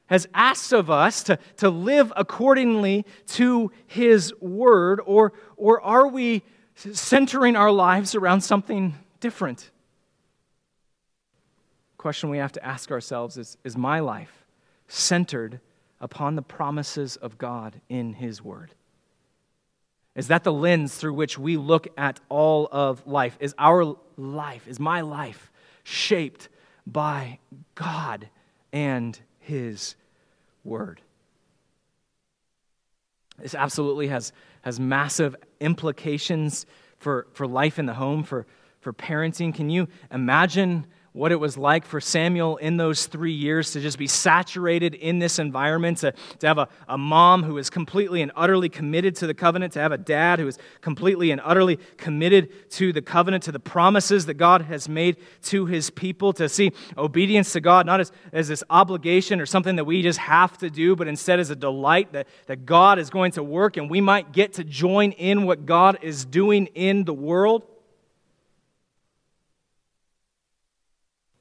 [0.07, 5.01] has asked of us, to, to live accordingly to His word?
[5.05, 6.43] Or, or are we
[6.75, 9.69] centering our lives around something different?
[12.07, 14.45] question we have to ask ourselves is Is my life
[14.87, 15.59] centered
[15.99, 18.73] upon the promises of God in His Word?
[20.15, 23.37] Is that the lens through which we look at all of life?
[23.39, 25.51] Is our life, is my life
[25.83, 26.49] shaped
[26.85, 27.39] by
[27.75, 28.27] God
[28.73, 29.95] and His
[30.63, 31.01] Word?
[33.39, 34.33] This absolutely has,
[34.63, 36.65] has massive implications
[36.97, 38.47] for, for life in the home, for,
[38.81, 39.53] for parenting.
[39.53, 43.97] Can you imagine what it was like for Samuel in those three years to just
[43.97, 48.31] be saturated in this environment, to, to have a, a mom who is completely and
[48.35, 52.69] utterly committed to the covenant, to have a dad who is completely and utterly committed
[52.69, 56.71] to the covenant, to the promises that God has made to his people, to see
[56.97, 60.69] obedience to God not as, as this obligation or something that we just have to
[60.69, 64.01] do, but instead as a delight that, that God is going to work and we
[64.01, 67.63] might get to join in what God is doing in the world.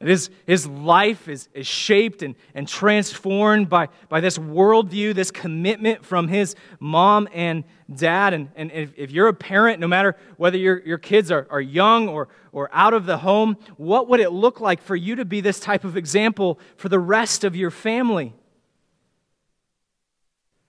[0.06, 6.04] His, his life is, is shaped and, and transformed by, by this worldview, this commitment
[6.04, 7.64] from his mom and
[7.94, 8.34] dad.
[8.34, 11.60] And, and if, if you're a parent, no matter whether your, your kids are, are
[11.60, 15.24] young or, or out of the home, what would it look like for you to
[15.24, 18.34] be this type of example for the rest of your family?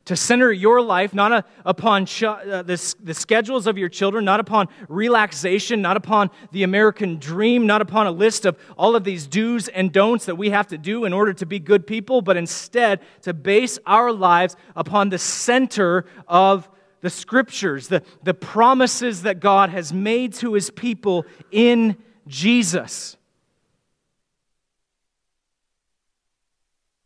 [0.08, 4.24] To center your life not a, upon ch- uh, the, the schedules of your children,
[4.24, 9.04] not upon relaxation, not upon the American dream, not upon a list of all of
[9.04, 12.22] these do's and don'ts that we have to do in order to be good people,
[12.22, 16.70] but instead to base our lives upon the center of
[17.02, 23.18] the scriptures, the, the promises that God has made to his people in Jesus.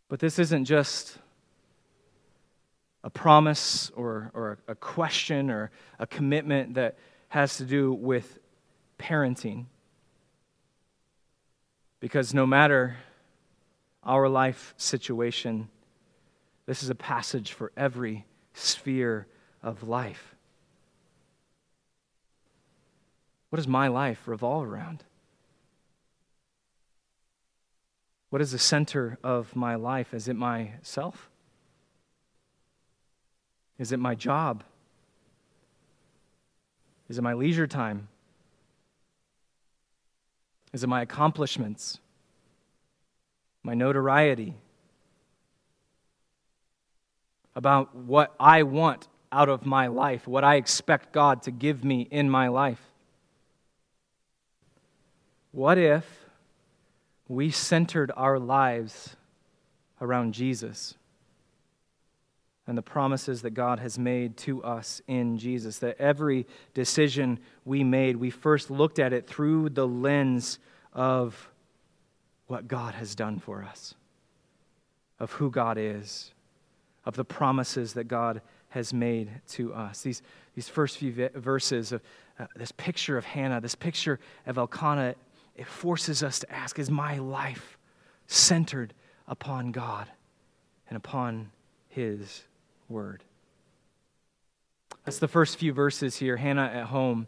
[0.08, 1.18] But this isn't just
[3.04, 6.98] a promise or, or a question or a commitment that
[7.30, 8.40] has to do with
[9.00, 9.66] parenting.
[12.00, 12.98] Because no matter
[14.04, 15.70] our life situation,
[16.66, 19.28] this is a passage for every sphere
[19.64, 20.36] of life.
[23.50, 25.04] What does my life revolve around?
[28.30, 30.14] What is the center of my life?
[30.14, 31.31] Is it myself?
[33.82, 34.64] Is it my job?
[37.10, 38.10] Is it my leisure time?
[40.72, 41.98] Is it my accomplishments?
[43.64, 44.54] My notoriety?
[47.56, 52.08] About what I want out of my life, what I expect God to give me
[52.12, 52.82] in my life?
[55.52, 56.06] What if
[57.28, 59.16] we centered our lives
[60.00, 60.94] around Jesus?
[62.72, 65.80] And the promises that God has made to us in Jesus.
[65.80, 70.58] That every decision we made, we first looked at it through the lens
[70.94, 71.52] of
[72.48, 73.94] what God has done for us,
[75.20, 76.32] of who God is,
[77.04, 80.02] of the promises that God has made to us.
[80.02, 80.22] These,
[80.56, 82.02] these first few verses of
[82.40, 85.16] uh, this picture of Hannah, this picture of Elkanah,
[85.58, 87.78] it forces us to ask Is my life
[88.28, 88.94] centered
[89.28, 90.08] upon God
[90.88, 91.52] and upon
[91.90, 92.46] His
[92.92, 93.24] word.
[95.06, 97.28] That's the first few verses here, Hannah at home.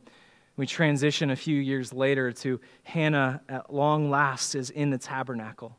[0.55, 5.77] We transition a few years later to Hannah at long last is in the tabernacle.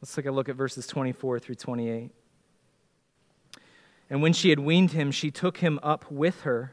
[0.00, 2.12] Let's take a look at verses 24 through 28.
[4.08, 6.72] And when she had weaned him, she took him up with her,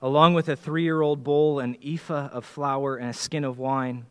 [0.00, 3.58] along with a three year old bull, an ephah of flour, and a skin of
[3.58, 4.06] wine.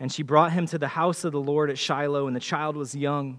[0.00, 2.76] And she brought him to the house of the Lord at Shiloh, and the child
[2.76, 3.38] was young.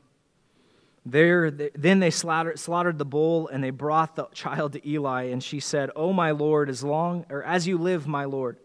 [1.05, 5.25] There, then they slaughtered, slaughtered the bull and they brought the child to Eli.
[5.25, 8.57] And she said, "Oh my Lord, as long or as you live, my Lord,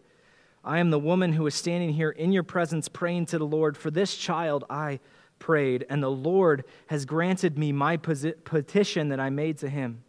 [0.63, 3.77] I am the woman who is standing here in your presence praying to the Lord.
[3.77, 4.99] For this child I
[5.37, 10.03] prayed, and the Lord has granted me my petition that I made to him.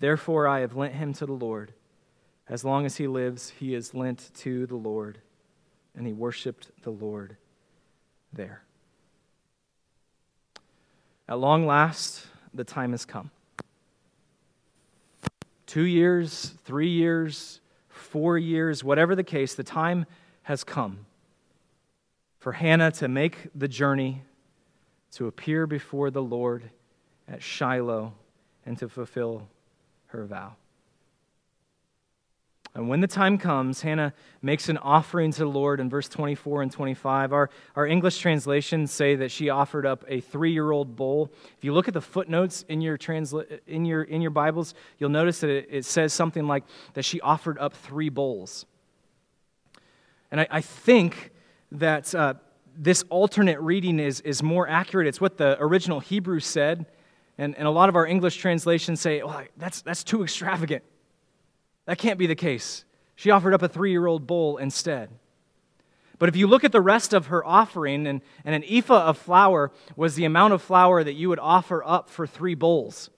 [0.00, 1.74] Therefore I have lent him to the Lord.
[2.48, 5.20] As long as he lives, he is lent to the Lord."
[5.94, 7.36] And he worshiped the Lord
[8.32, 8.64] there.
[11.30, 13.30] At long last, the time has come.
[15.64, 20.06] Two years, three years, four years, whatever the case, the time
[20.42, 21.06] has come
[22.40, 24.22] for Hannah to make the journey
[25.12, 26.70] to appear before the Lord
[27.28, 28.12] at Shiloh
[28.66, 29.46] and to fulfill
[30.06, 30.56] her vow.
[32.74, 36.62] And when the time comes, Hannah makes an offering to the Lord in verse 24
[36.62, 37.32] and 25.
[37.32, 41.32] Our, our English translations say that she offered up a three year old bull.
[41.58, 45.10] If you look at the footnotes in your, transla- in your, in your Bibles, you'll
[45.10, 46.64] notice that it, it says something like
[46.94, 48.66] that she offered up three bulls.
[50.30, 51.32] And I, I think
[51.72, 52.34] that uh,
[52.76, 55.08] this alternate reading is, is more accurate.
[55.08, 56.86] It's what the original Hebrew said.
[57.36, 60.84] And, and a lot of our English translations say, oh, that's, that's too extravagant.
[61.90, 62.84] That can't be the case.
[63.16, 65.10] She offered up a three year old bull instead.
[66.20, 69.18] But if you look at the rest of her offering, and, and an ephah of
[69.18, 73.10] flour was the amount of flour that you would offer up for three bulls.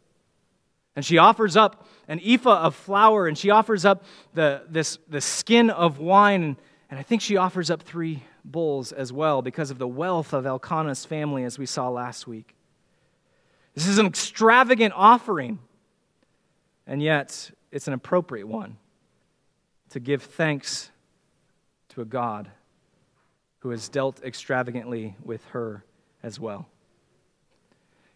[0.96, 5.20] And she offers up an ephah of flour, and she offers up the, this, the
[5.20, 6.56] skin of wine,
[6.88, 10.46] and, I think she offers up three bulls as well because of the wealth of
[10.46, 12.54] Elkanah's family, as we saw last week.
[13.74, 15.58] This is an extravagant offering,
[16.86, 18.76] and yet it's an appropriate one
[19.90, 20.90] to give thanks
[21.90, 22.50] to a God
[23.60, 25.84] who has dealt extravagantly with her
[26.22, 26.66] as well.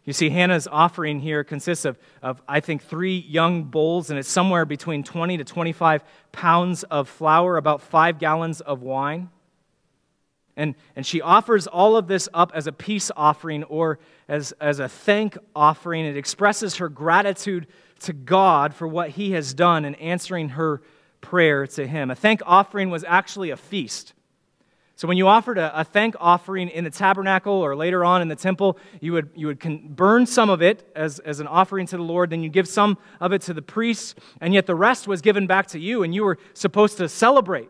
[0.05, 4.29] You see, Hannah's offering here consists of, of, I think, three young bulls, and it's
[4.29, 9.31] somewhere between 20 to 25 pounds of flour, about five gallons of wine.
[10.57, 13.99] And, and she offers all of this up as a peace offering or
[14.29, 16.07] as, as a thank offering.
[16.07, 17.67] It expresses her gratitude
[18.01, 20.82] to God for what he has done in answering her
[21.20, 22.11] prayer to him.
[22.11, 24.12] A thank offering was actually a feast.
[24.97, 28.28] So when you offered a, a, thank offering in the tabernacle or later on in
[28.28, 31.86] the temple, you would, you would con- burn some of it as, as an offering
[31.88, 34.74] to the Lord, then you give some of it to the priests, and yet the
[34.74, 37.68] rest was given back to you, and you were supposed to celebrate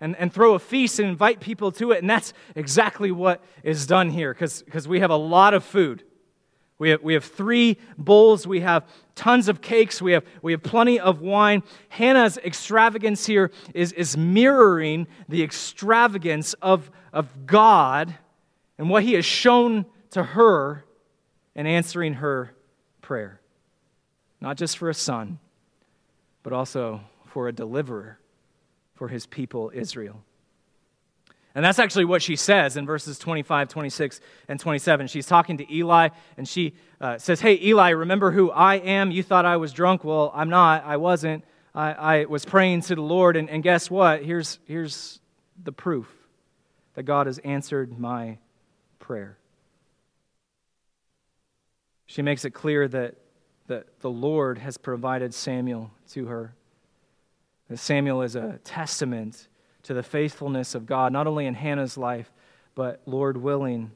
[0.00, 1.98] and, and throw a feast and invite people to it.
[1.98, 6.04] And that's exactly what is done here because we have a lot of food.
[6.78, 8.46] We have, we have three bowls.
[8.46, 10.00] We have tons of cakes.
[10.00, 11.62] We have, we have plenty of wine.
[11.88, 18.14] Hannah's extravagance here is, is mirroring the extravagance of, of God
[18.78, 20.84] and what he has shown to her
[21.54, 22.54] in answering her
[23.02, 23.40] prayer.
[24.40, 25.40] Not just for a son,
[26.44, 28.20] but also for a deliverer
[28.94, 30.22] for his people Israel.
[31.58, 35.08] And that's actually what she says in verses 25, 26, and 27.
[35.08, 39.10] She's talking to Eli, and she uh, says, Hey, Eli, remember who I am?
[39.10, 40.04] You thought I was drunk.
[40.04, 40.84] Well, I'm not.
[40.84, 41.42] I wasn't.
[41.74, 44.22] I, I was praying to the Lord, and, and guess what?
[44.24, 45.18] Here's, here's
[45.60, 46.06] the proof
[46.94, 48.38] that God has answered my
[49.00, 49.36] prayer.
[52.06, 53.16] She makes it clear that,
[53.66, 56.54] that the Lord has provided Samuel to her.
[57.68, 59.48] That Samuel is a testament
[59.88, 62.30] to the faithfulness of God, not only in Hannah's life,
[62.74, 63.90] but, Lord willing,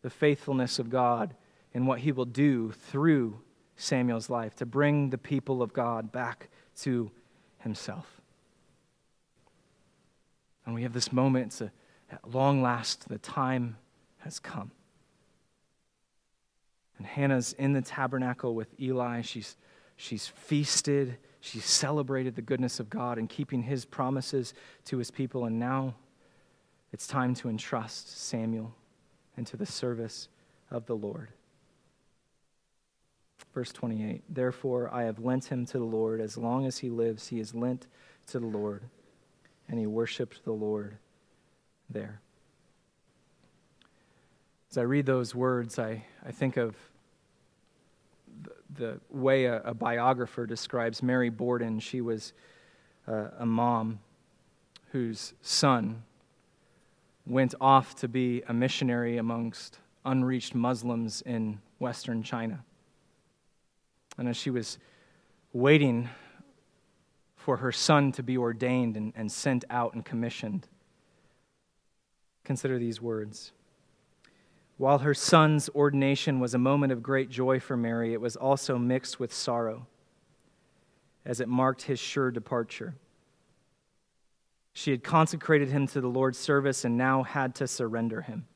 [0.00, 1.34] the faithfulness of God
[1.74, 3.38] in what he will do through
[3.76, 7.10] Samuel's life to bring the people of God back to
[7.58, 8.22] himself.
[10.64, 11.70] And we have this moment to,
[12.10, 13.76] at long last, the time
[14.20, 14.70] has come.
[16.96, 19.20] And Hannah's in the tabernacle with Eli.
[19.20, 19.58] She's,
[19.98, 24.54] she's feasted she celebrated the goodness of God and keeping his promises
[24.86, 25.44] to his people.
[25.44, 25.94] And now
[26.90, 28.74] it's time to entrust Samuel
[29.36, 30.28] into the service
[30.70, 31.28] of the Lord.
[33.52, 36.22] Verse 28 Therefore, I have lent him to the Lord.
[36.22, 37.88] As long as he lives, he is lent
[38.28, 38.82] to the Lord.
[39.68, 40.96] And he worshiped the Lord
[41.90, 42.22] there.
[44.70, 46.74] As I read those words, I, I think of
[48.72, 51.80] the way a, a biographer describes Mary Borden.
[51.80, 52.32] She was
[53.06, 54.00] uh, a mom
[54.92, 56.02] whose son
[57.26, 62.64] went off to be a missionary amongst unreached Muslims in Western China.
[64.18, 64.78] And as she was
[65.52, 66.08] waiting
[67.36, 70.68] for her son to be ordained and, and sent out and commissioned,
[72.44, 73.52] consider these words.
[74.76, 78.76] While her son's ordination was a moment of great joy for Mary, it was also
[78.76, 79.86] mixed with sorrow,
[81.24, 82.94] as it marked his sure departure.
[84.72, 88.46] She had consecrated him to the Lord's service and now had to surrender him.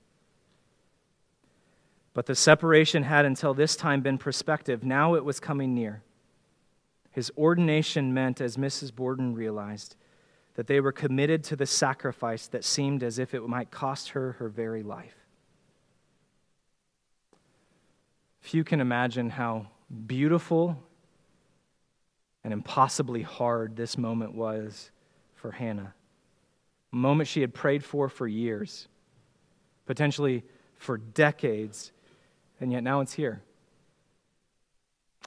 [2.15, 4.83] But the separation had until this time been prospective.
[4.83, 6.03] Now it was coming near.
[7.13, 8.93] His ordination meant, as Mrs.
[8.93, 9.95] Borden realized,
[10.55, 14.33] that they were committed to the sacrifice that seemed as if it might cost her
[14.33, 15.18] her very life.
[18.49, 19.67] Few can imagine how
[20.07, 20.83] beautiful
[22.43, 24.91] and impossibly hard this moment was
[25.35, 25.93] for Hannah.
[26.91, 28.89] A moment she had prayed for for years,
[29.85, 30.45] potentially
[30.79, 31.93] for decades,
[32.59, 33.43] and yet now it's here.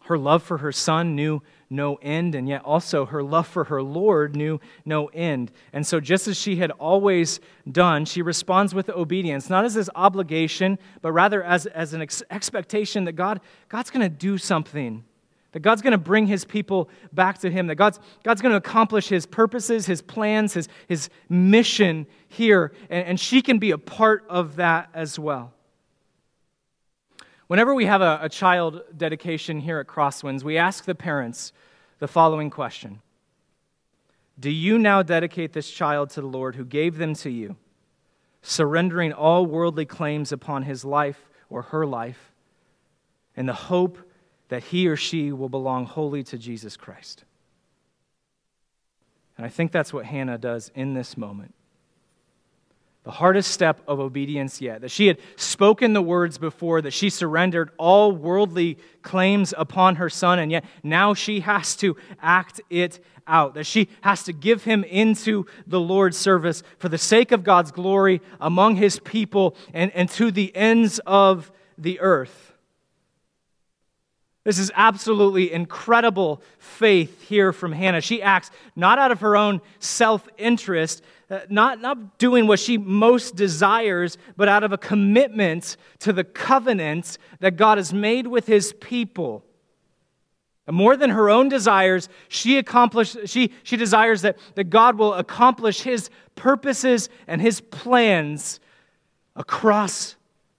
[0.06, 3.82] Her love for her son knew no end, and yet also her love for her
[3.82, 5.52] Lord knew no end.
[5.74, 7.40] And so, just as she had always
[7.72, 12.24] done, she responds with obedience, not as this obligation, but rather as, as an ex-
[12.30, 15.04] expectation that God, God's going to do something,
[15.54, 18.58] that God's going to bring his people back to him, that God's, God's going to
[18.58, 23.78] accomplish his purposes, his plans, his, his mission here, and, and she can be a
[23.78, 25.54] part of that as well.
[27.52, 31.52] Whenever we have a, a child dedication here at Crosswinds, we ask the parents
[32.00, 33.02] the following question
[34.40, 37.58] Do you now dedicate this child to the Lord who gave them to you,
[38.42, 42.32] surrendering all worldly claims upon his life or her life,
[43.36, 43.98] in the hope
[44.48, 47.26] that he or she will belong wholly to Jesus Christ?
[49.36, 51.54] And I think that's what Hannah does in this moment
[53.04, 54.82] the hardest step of obedience yet.
[54.82, 60.10] That she had spoken the words before, that she surrendered all worldly claims upon her
[60.10, 63.56] son, and yet now she has to act it out.
[63.56, 67.72] That she has to give him into the Lord's service for the sake of God's
[67.72, 72.51] glory among his people and, and to the ends of the earth.
[74.44, 78.02] This is absolutely incredible faith here from Hannah.
[78.02, 82.78] She acts not out of her own self interest, uh, not, not doing what she
[82.78, 88.48] most desires, but out of a commitment to the covenant that God has made with
[88.48, 89.46] his people.
[90.66, 95.14] And more than her own desires, she, accomplished, she, she desires that, that God will
[95.14, 98.60] accomplish his purposes and his plans
[99.36, 100.16] across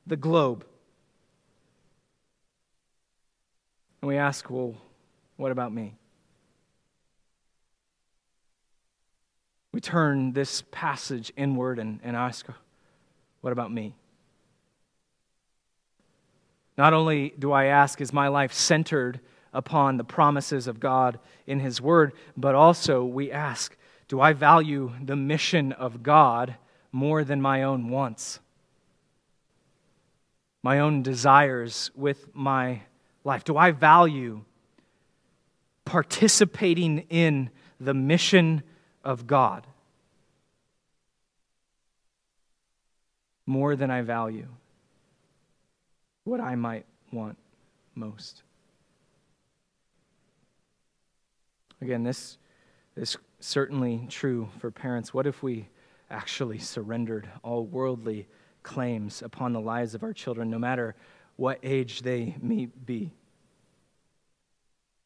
[0.07, 0.65] the globe.
[4.03, 4.75] And we ask, well,
[5.37, 5.95] what about me?
[9.73, 12.47] We turn this passage inward and, and ask,
[13.41, 13.95] what about me?
[16.77, 19.21] Not only do I ask, is my life centered
[19.53, 23.77] upon the promises of God in His Word, but also we ask,
[24.09, 26.57] do I value the mission of God
[26.91, 28.41] more than my own wants?
[30.63, 32.83] My own desires with my
[33.25, 33.45] life?
[33.45, 34.45] Do I value
[35.85, 37.51] participating in
[37.81, 38.63] the mission
[39.05, 39.67] of God
[43.47, 44.49] more than I value
[46.25, 47.37] what I might want
[47.95, 48.43] most?
[51.81, 52.39] Again, this
[52.97, 55.13] is certainly true for parents.
[55.13, 55.69] What if we
[56.11, 58.29] actually surrendered all worldly
[58.63, 60.95] claims upon the lives of our children, no matter
[61.37, 63.13] what age they may be.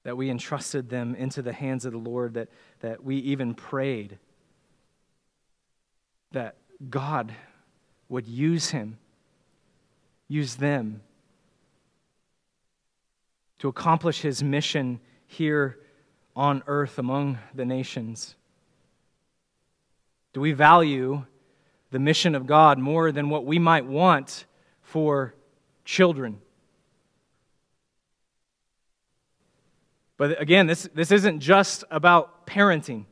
[0.05, 2.49] That we entrusted them into the hands of the Lord, that,
[2.81, 4.19] that we even prayed
[6.33, 6.57] that
[6.91, 7.33] God
[8.09, 8.99] would use him,
[10.29, 11.01] use them
[13.59, 15.79] to accomplish his mission here
[16.35, 18.37] on earth among the nations?
[20.33, 21.25] Do we value
[21.91, 24.45] the mission of God more than what we might want
[24.83, 25.35] for
[25.87, 26.39] children.
[30.19, 33.05] But again, this, this isn't just about parenting.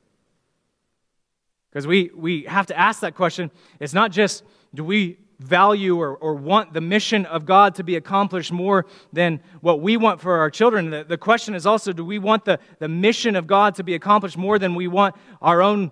[1.70, 3.50] Because we, we have to ask that question.
[3.80, 4.44] It's not just
[4.74, 9.40] do we value or, or want the mission of God to be accomplished more than
[9.60, 10.90] what we want for our children.
[10.90, 13.94] The, the question is also do we want the, the mission of God to be
[13.94, 15.90] accomplished more than we want our own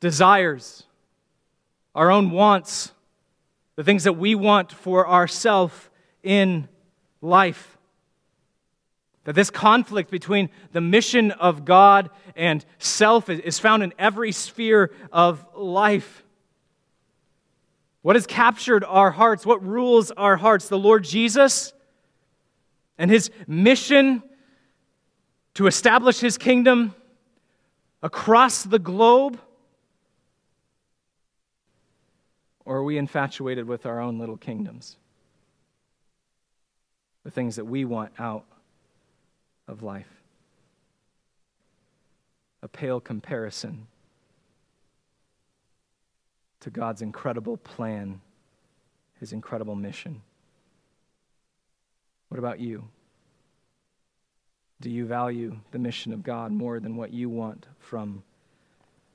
[0.00, 0.84] desires,
[1.94, 2.92] our own wants?
[3.76, 5.74] The things that we want for ourselves
[6.22, 6.68] in
[7.20, 7.78] life.
[9.24, 14.92] That this conflict between the mission of God and self is found in every sphere
[15.12, 16.24] of life.
[18.02, 19.44] What has captured our hearts?
[19.44, 20.68] What rules our hearts?
[20.68, 21.72] The Lord Jesus
[22.98, 24.22] and his mission
[25.54, 26.94] to establish his kingdom
[28.02, 29.40] across the globe?
[32.66, 34.96] Or are we infatuated with our own little kingdoms?
[37.24, 38.44] The things that we want out
[39.68, 40.10] of life?
[42.62, 43.86] A pale comparison
[46.60, 48.20] to God's incredible plan,
[49.20, 50.22] his incredible mission.
[52.28, 52.88] What about you?
[54.80, 58.24] Do you value the mission of God more than what you want from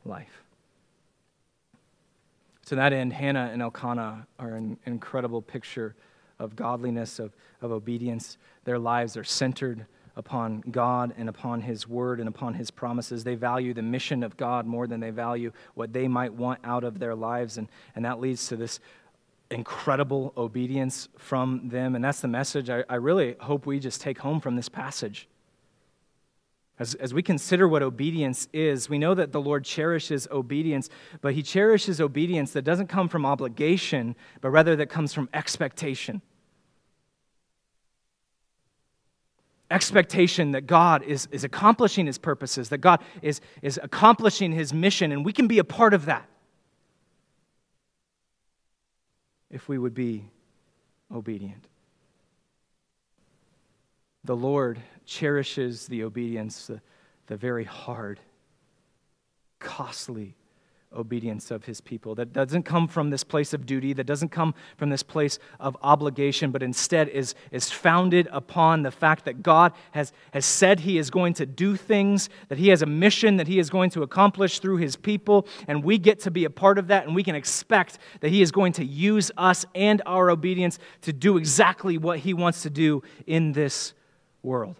[0.05, 0.43] life?
[2.71, 5.93] To that end, Hannah and Elkanah are an incredible picture
[6.39, 8.37] of godliness, of, of obedience.
[8.63, 13.25] Their lives are centered upon God and upon His word and upon His promises.
[13.25, 16.85] They value the mission of God more than they value what they might want out
[16.85, 17.57] of their lives.
[17.57, 18.79] And, and that leads to this
[19.49, 21.93] incredible obedience from them.
[21.93, 25.27] And that's the message I, I really hope we just take home from this passage.
[26.81, 30.89] As, as we consider what obedience is, we know that the Lord cherishes obedience,
[31.21, 36.23] but He cherishes obedience that doesn't come from obligation, but rather that comes from expectation.
[39.69, 45.11] Expectation that God is, is accomplishing His purposes, that God is, is accomplishing His mission,
[45.11, 46.27] and we can be a part of that
[49.51, 50.31] if we would be
[51.13, 51.67] obedient.
[54.23, 56.81] The Lord cherishes the obedience, the,
[57.27, 58.19] the very hard,
[59.59, 60.35] costly
[60.93, 62.15] obedience of his people.
[62.15, 65.77] That doesn't come from this place of duty, that doesn't come from this place of
[65.81, 70.97] obligation, but instead is, is founded upon the fact that God has, has said he
[70.97, 74.03] is going to do things, that he has a mission that he is going to
[74.03, 77.23] accomplish through his people, and we get to be a part of that, and we
[77.23, 81.97] can expect that he is going to use us and our obedience to do exactly
[81.97, 83.93] what he wants to do in this
[84.43, 84.77] world.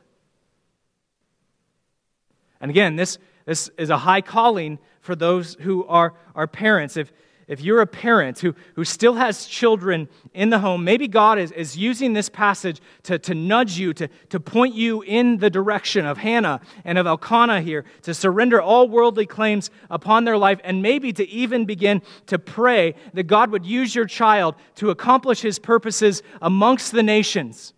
[2.59, 6.95] And again, this, this is a high calling for those who are, are parents.
[6.95, 7.11] If,
[7.47, 11.51] if you're a parent who, who still has children in the home, maybe God is,
[11.51, 16.05] is using this passage to, to nudge you, to, to point you in the direction
[16.05, 20.83] of Hannah and of Elkanah here, to surrender all worldly claims upon their life, and
[20.83, 25.57] maybe to even begin to pray that God would use your child to accomplish his
[25.57, 27.73] purposes amongst the nations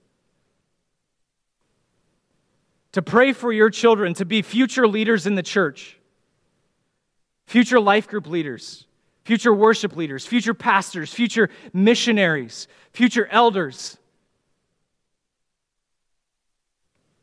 [2.93, 5.97] to pray for your children to be future leaders in the church,
[7.45, 8.85] future life group leaders,
[9.25, 13.97] future worship leaders, future pastors, future missionaries, future elders.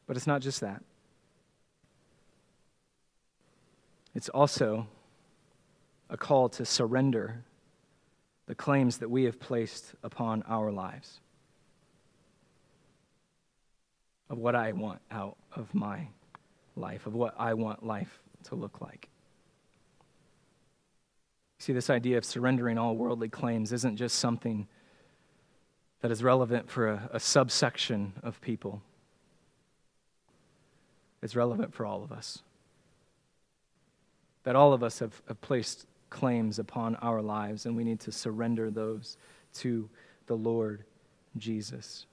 [0.07, 0.83] But it's not just that,
[4.15, 4.89] it's also
[6.11, 7.45] a call to surrender
[8.47, 11.21] the claims that we have placed upon our lives
[14.29, 16.09] of what I want out of my
[16.77, 19.09] life, of what I want life to look like.
[21.59, 24.67] See, this idea of surrendering all worldly claims isn't just something
[26.01, 28.83] that is relevant for a, a subsection of people,
[31.23, 32.43] it's relevant for all of us.
[34.45, 38.13] That all of us have, have placed claims upon our lives, and we need to
[38.13, 39.19] surrender those
[39.55, 39.91] to
[40.27, 40.85] the Lord
[41.37, 42.07] Jesus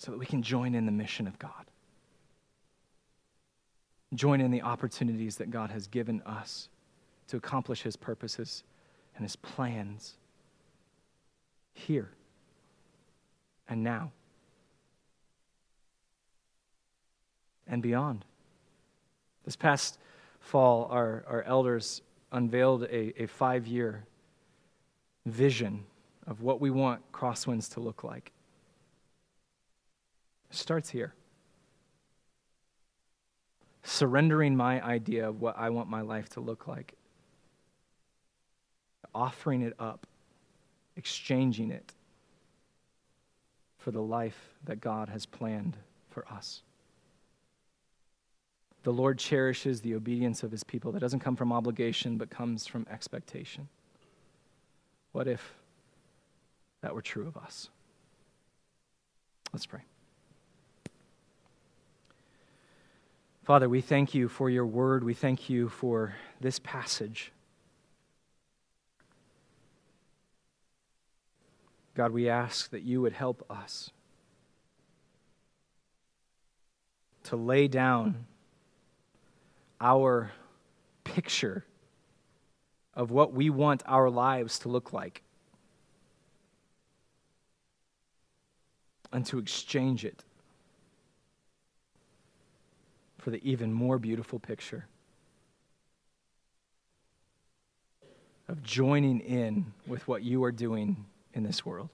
[0.00, 1.66] so that we can join in the mission of God.
[4.14, 6.70] Join in the opportunities that God has given us
[7.28, 8.64] to accomplish His purposes
[9.14, 10.14] and His plans
[11.74, 12.08] here
[13.68, 14.10] and now
[17.68, 18.24] and beyond.
[19.44, 19.98] This past
[20.40, 22.00] fall, our, our elders
[22.32, 24.06] unveiled a, a five year
[25.26, 25.84] vision
[26.26, 28.32] of what we want Crosswinds to look like.
[30.50, 31.14] It starts here.
[33.82, 36.94] Surrendering my idea of what I want my life to look like,
[39.14, 40.06] offering it up,
[40.96, 41.92] exchanging it
[43.78, 45.76] for the life that God has planned
[46.10, 46.62] for us.
[48.82, 52.66] The Lord cherishes the obedience of his people that doesn't come from obligation, but comes
[52.66, 53.68] from expectation.
[55.12, 55.54] What if
[56.82, 57.68] that were true of us?
[59.52, 59.82] Let's pray.
[63.42, 65.02] Father, we thank you for your word.
[65.02, 67.32] We thank you for this passage.
[71.94, 73.90] God, we ask that you would help us
[77.24, 78.26] to lay down
[79.80, 80.32] our
[81.04, 81.64] picture
[82.94, 85.22] of what we want our lives to look like
[89.12, 90.24] and to exchange it
[93.20, 94.86] for the even more beautiful picture
[98.48, 101.04] of joining in with what you are doing
[101.34, 101.88] in this world.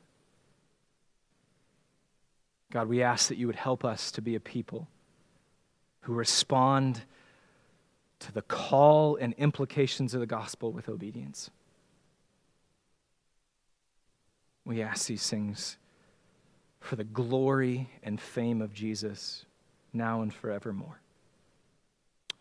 [2.73, 4.89] God, we ask that you would help us to be a people
[6.01, 7.03] who respond
[8.21, 11.51] to the call and implications of the gospel with obedience.
[14.65, 15.77] We ask these things
[16.81, 19.45] for the glory and fame of Jesus
[19.93, 21.01] now and forevermore.